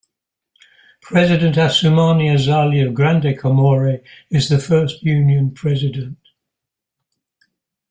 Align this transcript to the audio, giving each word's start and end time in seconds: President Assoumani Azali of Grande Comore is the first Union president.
President 1.03 1.55
Assoumani 1.57 2.33
Azali 2.33 2.87
of 2.87 2.95
Grande 2.95 3.37
Comore 3.37 4.01
is 4.31 4.49
the 4.49 4.57
first 4.57 5.03
Union 5.03 5.51
president. 5.51 6.17